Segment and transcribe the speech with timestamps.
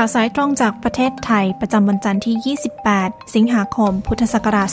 [0.00, 2.56] ข่าวสายตรงจากประเทศไทย ประจำวันจันทร์ที่
[2.86, 4.68] 28 สิงหาคม พุทธศักราช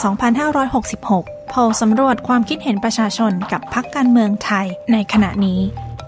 [0.73, 5.59] 2566 โพลสำรวจความคิดเห็นประชาชนกับพักการเมืองไทย ในขณะนี้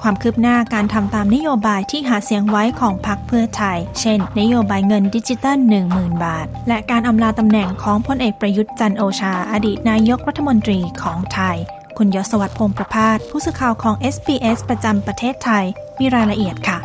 [0.01, 5.57] ความคืบหน้าการทำตามนโยบายที่หาเสียงไว้ของพักเพื่อไทย เช่น นโยบายเงินดิจิตัล
[5.91, 11.57] 10,000 บาท และการอำลาตำแหน่งของพลเอกประยุทธ์จันโอชา อดีตนายกรัฐมนตรีของไทย
[11.97, 15.65] คุณยศวัตรพงประพาสผู้สื่อข่าวของ SBS ประจำประเทศไทย
[15.99, 16.79] มีรายละเอียดค่ะ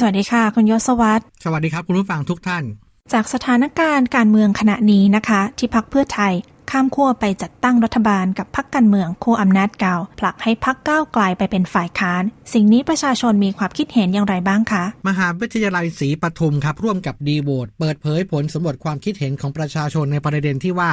[0.00, 2.64] สวัสดีค่ะ คุณยศวัตรสวัสดีครับ คุณผู้ฟังทุกท่าน
[3.12, 6.32] จากสถานการณ์การเมืองขณะนี้นะคะ ที่พักเพื่อไทย
[6.70, 20.90] ข้ามขั้วไปจัดตั้งรัฐบาลกับพักการเมืองขั้วอำนาจเก่า ผลักให้พักก้าวไกลไปเป็นฝ่ายค้าน สิ่งนี้ประชาชนมีความคิดเห็นอย่างไรบ้างคะ มหาวิทยาลัยศรีปทุมครับ ร่วมกับดีโวตเปิดเผยผลสำรวจความคิดเห็นของประชาชนในประเด็นที่ว่า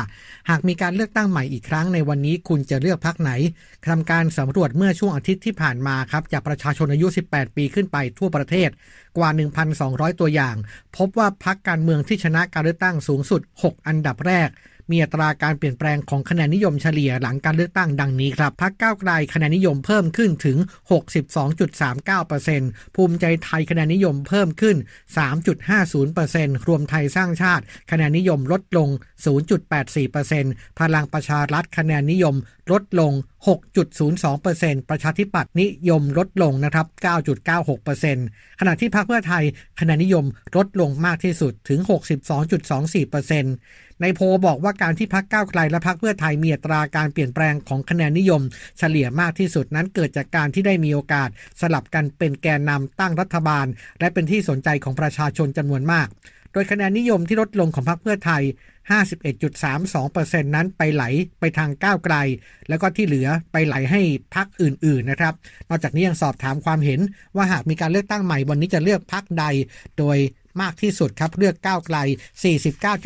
[0.49, 3.31] หากมีการเลือกตั้งใหม่อีกครั้งในวันนี้คุณจะเลือกพักไหน
[3.87, 8.69] ทำการสำรวจเมื่อช่วงอาทิตย์ที่ผ่านมาครับจากประชาชนอายุ 18 ปีขึ้นไปทั่วประเทศ
[9.17, 9.29] กว่า
[9.75, 10.55] 1,200 ตัวอย่าง
[10.97, 14.49] พบว่าพักการเมืองที่ชนะการเลือกตั้งสูงสุด 6 อันดับแรก
[14.91, 20.57] มีอัตราการเปลี่ยนแปลงของคะแนนนิยมเฉลี่ยหลังการเลือกตั้งดังนี้ครับพักก้าวไกลคะแนนนิยมเพิ่มขึ้นถึง
[21.71, 24.77] 62.39%ภูมิใจไทยคะแนนนิยมเพิ่มขึ้น
[25.71, 28.89] 3.50%รวมไทยสร้างชาติ คะแนนนิยมลดลง
[29.83, 32.35] 0.84%พลังประชารัฐคะแนนนิยม
[32.71, 33.11] ลดลง
[33.95, 36.87] 6.02%ประชาธิปัตย์นิยมลดลงนะครับ
[37.73, 39.43] 9.96%ขณะที่พรรคเพื่อไทย
[39.79, 41.79] คะแนนนิยมลดลงมากที่สุดถึง
[42.49, 48.41] 62.24%ในโพลบอกว่าการที่พรรคก้าวไกลและพรรคเพื่อไทยมีอัตราการเปลี่ยนแปลงของคะแนนนิยม
[48.77, 51.29] เฉลี่ยมากที่สุดนั้นเกิดจากการที่ได้มีโอกาส
[51.61, 53.65] สลับกันเป็นแกนนำตั้งรัฐบาล
[53.99, 56.07] และเป็นที่สนใจของประชาชนจำนวนมาก
[56.53, 58.43] โดยคะแนนนิยมที่ลดลงของพรรคเพื่อไทย
[58.91, 61.03] 51.32%นั้นไปไหล
[61.39, 62.15] ไปทางก้าวไกล
[62.69, 64.01] แล้วก็ที่เหลือไปไหลให้
[64.35, 65.33] พรรคอื่นๆนะครับ
[65.69, 66.99] นอกจากนี้ยังสอบถามความเห็น
[67.35, 69.45] ว่าหากมีการเลือกตั้งใหม่วันนี้จะเลือกพรรคใด
[69.97, 70.17] โดย
[70.61, 71.97] มากที่สุดครับเลือกก้าวไกล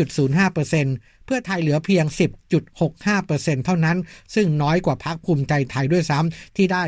[0.09, 2.05] 49.05%เพื่อไทยเหลือเพียง
[2.85, 3.97] 10.65%เท่านั้น
[4.35, 6.83] ซึ่งน้อยกว่าพรรคภูมิใจไทยด้วยซ้ำที่ได้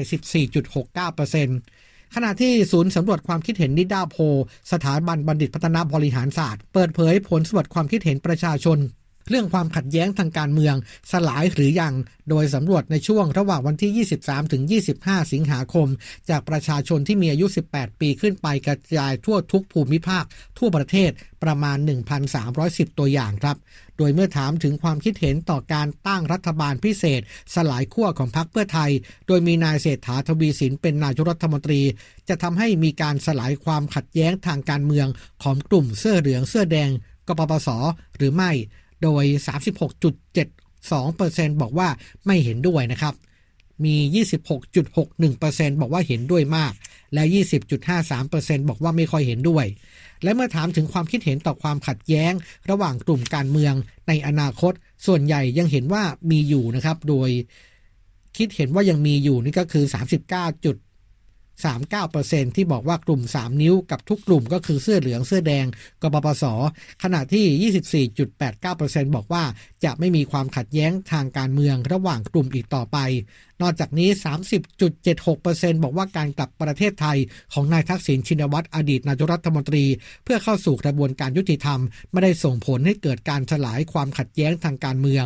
[0.51, 4.17] 14.69% ขณะที่ศูนย์สำรวจความคิดเห็นนิดาโพ
[4.71, 8.77] สถาบันบัณฑิตพัฒนาบริหารศาสตร์ เปิดเผยผลสำรวจความคิดเห็นประชาชน
[9.29, 10.75] เรื่องความขัดแย้งทางการเมือง
[11.11, 11.93] สลายหรือยัง
[12.29, 14.63] โดยสำรวจในช่วงระหว่างวันที่ 23 ถึง
[14.97, 15.87] 25 สิงหาคม
[16.29, 20.23] จากประชาชนที่มีอายุ 18 ปีขึ้นไปกระจายทั่วทุกภูมิภาค
[20.57, 21.11] ทั่วประเทศ
[21.43, 21.77] ประมาณ
[22.37, 23.57] 1,310 ตัวอย่างครับ
[23.97, 27.21] โดยเมื่อถามถึงความคิดเห็นต่อการตั้งรัฐบาลพิเศษ
[27.55, 28.91] สลายขั้วของพรรคเพื่อไทย
[29.27, 31.81] โดยมีนายเศรษฐาทวีสินเป็นนายกรัฐมนตรี
[32.29, 35.07] จะทำให้มีการสลายความขัดแย้งทางการเมือง
[35.43, 36.89] ของกลุ่มเสื้อเหลืองเสื้อแดง
[37.27, 37.69] กปปส
[38.17, 38.51] หรือไม่
[39.03, 39.23] โดย
[40.23, 41.87] 36.72%บอกว่า
[42.25, 43.13] ไม่เห็นด้วยนะครับ
[43.85, 43.95] มี
[44.83, 46.73] 26.61%บอกว่าเห็นด้วยมาก
[47.13, 47.23] และ
[47.97, 49.65] 20.53%บอกว่าไม่ค่อยเห็นด้วย
[50.23, 52.33] และเมื่อถามถึงความคิดเห็นต่อความขัดแย้ง
[52.69, 53.73] ระหว่างกลุ่มการเมือง
[54.07, 54.73] ในอนาคต
[55.05, 57.29] ส่วนใหญ่ยังเห็นว่ามีอยู่นะครับ โดย
[58.37, 59.85] คิดเห็นว่ายังมีอยู่นี่ก็คือ
[60.25, 60.90] 39.
[61.89, 65.65] 39%ที่บอกว่ากลุ่ม 3 นิ้วกับทุกกลุ่มก็คือเสื้อเหลืองเสื้อแดง
[66.01, 66.43] กบปส
[67.03, 67.71] ขณะที่
[68.15, 69.43] 24.89%บอกว่า
[69.83, 72.97] จะไม่มีความขัดแย้งทางการเมืองระหว่างกลุ่มอีกต่อไป
[73.61, 74.09] นอกจากนี้
[74.75, 77.17] 30.76%บอกว่าการกลับประเทศไทย
[77.53, 79.85] ของนายทักษิณชินวัตรอดีตนายกรัฐมนตรี
[80.23, 81.79] เพื่อเข้าสู่กระบวนการยุติธรรม
[82.11, 85.25] ไม่ได้ส่งผลให้เกิดการสลายความขัดแย้งทางการเมือง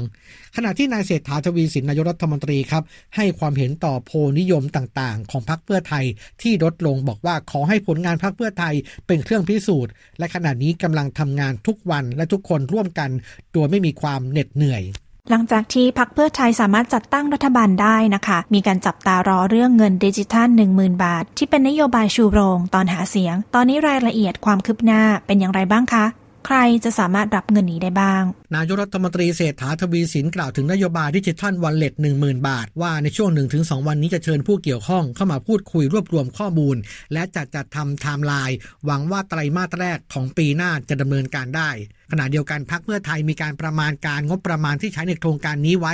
[0.56, 2.84] ขณะที่นายเศรษฐาทวีสินนายกรัฐมนตรีครับ
[3.16, 6.06] ให้ความเห็นต่อโพลนิยมต่างๆ ของพรรคเพื่อไทย
[6.42, 8.76] ที่ลดลงบอกว่าขอให้ผลงานพรรคเพื่อไทย
[9.08, 13.10] เป็นเครื่องพิสูจน์ และขณะนี้กำลังทำงานทุกวันและทุกคนร่วมกัน
[13.54, 14.84] โดยไม่มีความเหน็ดเหนื่อย
[15.30, 26.06] หลังจากที่พักเพื่อไทยสามารถจัดตั้งรัฐบาลได้นะคะ มีการจับตารอเรื่องเงินดิจิทัล 10,000 บาท ที่เป็นนโยบายชูโรงตอนหาเสียง ตอนนี้รายละเอียดความคืบหน้าเป็นอย่างไรบ้างคะ
[26.50, 28.24] ใครจะสามารถรับเงินนี้ได้บ้าง
[28.56, 33.30] นายกรัฐมนตรีเศรษฐาทวีสินกล่าวถึงนโยบายดิจิทัลวันเล็ต10,000 บาท ว่าในช่วง
[33.60, 36.78] 1-2 วันนี้จะเชิญผู้เกี่ยวข้องเข้ามาพูดคุยรวบรวมข้อมูล
[37.14, 41.70] และจะจัดทำไทม์ไลน์หวังว่าไตรมาสแรกของปีหน้าจะดำเนินการได้
[42.12, 45.94] ขณะเดียวกันพักเพื่อไทยมีการประมาณการงบประมาณที่ใช้ในโครงการนี้ไว้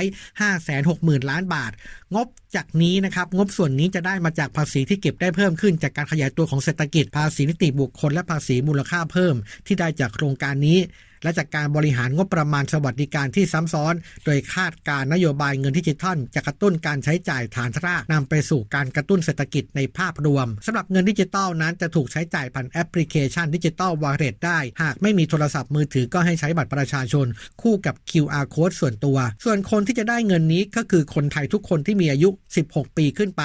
[0.64, 1.72] 560,000 ล้านบาท
[2.14, 2.26] งบ
[2.56, 9.34] จากนี้นะครับงบส่วนนี้จะได้มาจากภาษีที่เก็บได้เพิ่มขึ้น จากการขยายตัวของเศรษฐกิจภาษีนิติบุคคลและภาษีมูลค่าเพิ่ม
[9.66, 10.78] ที่ได้จากโครงการนี้
[11.22, 27.26] และจากการบริหารงบประมาณสวัสดิการที่ซ้ำซ้อน โดยคาดการณ์นโยบายเงินดิจิทัล จะกระตุ้นการใช้จ่ายฐานรากนำไปสู่การกระตุ้นเศรษฐกิจในภาพรวมสำหรับเงินดิจิทัลนั้นจะถูกใช้จ่ายผ่านแอปพลิเคชันดิจิทัลวอลเล็ตได้ หากไม่มีโทรศัพท์มือถือก็ให้ใช้บัตรประชาชน
[27.62, 32.28] คู่กับ QR code ส่วนตัว ส่วนคนที่จะได้เงินนี้ก็คือคนไทยทุกคนที่มีอายุ
[32.64, 33.42] 16 ปีขึ้นไป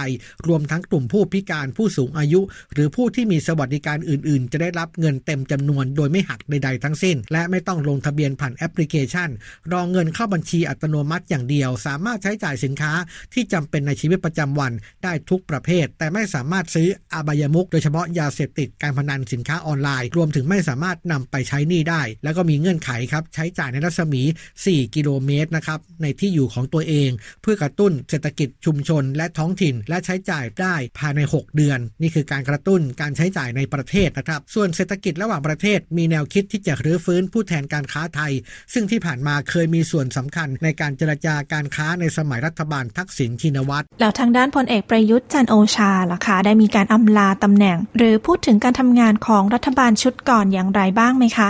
[0.48, 2.42] รวมทั้งกลุ่มผู้พิการผู้สูงอายุ
[2.74, 9.30] หรือผู้ที่มีสวัสดิการอื่น ๆ จะได้รับเงินเต็มจำนวน โดยไม่หักใดๆทั้งสิ้น และไม่ต้องลงทะเบียนผ่านแอปพลิเคชัน
[9.72, 12.94] รองเงินเข้าบัญชีอัตโนมัติอย่างเดียว สามารถใช้จ่ายสินค้า
[13.34, 14.72] ที่จำเป็นในชีวิตประจำวัน
[15.04, 24.22] ได้ทุกประเภท แต่ไม่สามารถซื้ออบายมุกโดยเฉพาะยาเสพติดการพนันสินค้าออนไลน์ รวมถึงไม่สามารถนำไปใช้หนี้ได้ แล้วก็มีเงื่อนไขครับใช้จ่ายในรัศมี
[24.64, 27.10] 4 กิโลเมตรนะครับในที่อยู่ของตัวเอง
[27.42, 38.34] เพื่อกระตุ้นเศรษฐกิจชุมชน และท้องถิ่น และใช้จ่ายได้ภายใน 6 เดือน นี่คือการกระตุ้นการใช้จ่ายในประเทศนะครับส่วนเศรษฐกิจระหว่างประเทศมีแนวคิดที่จะรื้อฟื้นผู้แทนการค้าไทย
[38.74, 51.42] ซึ่งที่ผ่านมาเคยมีส่วนสำคัญในการเจรจาการค้าในสมัยรัฐบาลทักษิณชินวัตรแล้วทางด้านพลเอกประยุทธ์จันโอชาล่ะคะ ได้มีการอำลาตำแหน่ง หรือพูดถึงการทำงานของรัฐบาลชุดก่อนอย่างไรบ้างไหมค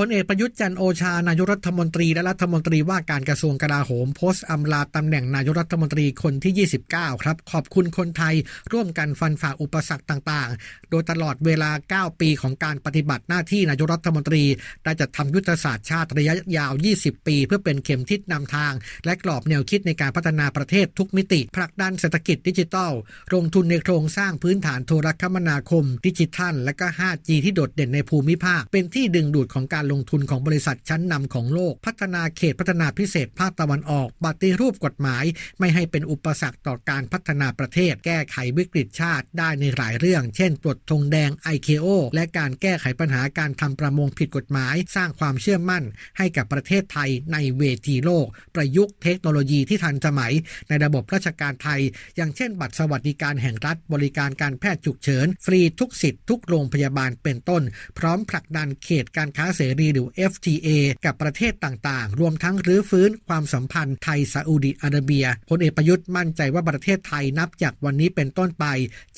[0.00, 8.34] พลเอกประยุทธ์จันโอชานายกรัฐมนตรีและรัฐมนตรีว่าการกระทรวงกลาโหมโพสต์อำลาตำแหน่งนายกรัฐมนตรีคนที่ 29 ครับ ขอบคุณคนไทย
[8.72, 11.70] ร่วมกันฟันฝ่าอุปสรรคต่างๆ โดยตลอดเวลา
[12.12, 14.44] 9 ปีของการปฏิบัติหน้าที่นายกรัฐมนตรี
[14.84, 18.72] ได้จัดทำยุทธศาสตร์ชาติระยะยาว 20 ปี เพื่อเป็นเข็มทิศนำทาง
[19.04, 22.92] และกรอบแนวคิดในการพัฒนาประเทศทุกมิติผลักดันเศรษฐกิจดิจิทัล
[23.34, 35.24] ลงทุนในโครงสร้างพื้นฐานโทรคมนาคม ดิจิทัล และก็ 5G ที่โดดเด่นในภูมิภาค เป็นที่ดึงดูดของการลงทุนของบริษัทชั้นนำของโลก พัฒนาเขตพัฒนาพิเศษภาคตะวันออกปฏิรูปกฎหมาย
[35.58, 45.84] ไม่ให้เป็นอุปสรรคต่อการพัฒนาประเทศ แก้ไขวิกฤตชาติได้ในหลายเรื่อง เช่นตรวจธงแดง IKO และการแก้ไขปัญหาการทำประมงผิดกฎหมาย สร้างความเชื่อมั่น
[46.18, 50.32] ให้กับประเทศไทยในเวทีโลก ประยุกต์เทคโนโลยีที่ทันสมัย
[50.68, 51.80] ในระบบราชการไทย
[52.16, 57.62] อย่างเช่น บัตรสวัสดิการแห่งรัฐบริการการแพทย์ฉุกเฉิน ฟรีทุกสิทธิ์ทุกโรงพยาบาลเป็นต้น
[57.98, 60.68] พร้อมผลักดันเขตการค้าเสรีหรือ FTA
[61.04, 68.64] กับประเทศต่างๆ รวมทั้งรื้อฟื้นความสัมพันธ์ไทยซาอุดิอาระเบียพลเอกประยุทธ์มั่นใจว่าประเทศไทยนับจากวันนี้เป็นต้นไป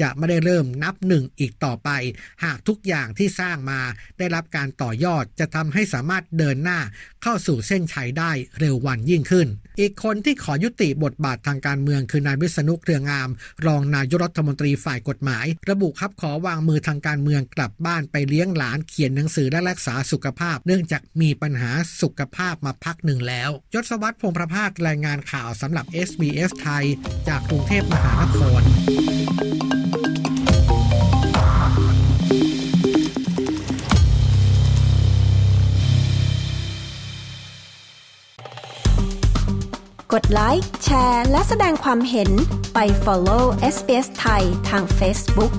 [0.01, 1.89] จะไม่ได้เริ่มนับหนึ่งอีกต่อไป
[2.45, 3.81] หากทุกอย่างที่สร้างมา
[4.19, 6.79] ได้รับการต่อยอดจะทำให้สามารถเดินหน้า
[7.23, 9.47] เข้าสู่เส้นชัยได้เร็ววันยิ่งขึ้น
[9.81, 13.29] อีกคนที่ขอยุติบทบาททางการเมืองคือนายวิษณุเครืองาม
[13.67, 21.71] รองนายกรัฐมนตรีฝ่ายกฎหมาย ระบุครับขอวางมือทางการเมืองกลับบ้านไปเลี้ยงหลานเขียนหนังสือและรักษาสุขภาพาพ เนื่องจากมีปัญหา
[22.01, 26.85] สุขภาพมาพักหนึ่งแล้ว ยศวัตรพงประภาสรายงานข่าวสำหรับ SBS ไทย
[27.29, 28.63] จากกรุงเทพมหานคร
[40.15, 42.31] กดไลค์ แชร์ และแสดงความเห็น
[42.75, 43.45] ไป follow
[43.75, 45.53] SBS ไทยทาง Facebook